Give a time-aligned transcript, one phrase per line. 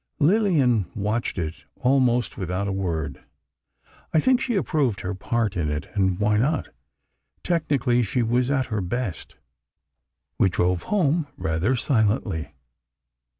[0.17, 3.23] Lillian watched it almost without a word.
[4.11, 6.69] I think she approved her part in it, and why not?
[7.43, 9.35] Technically, she was at her best.
[10.39, 12.55] We drove home rather silently.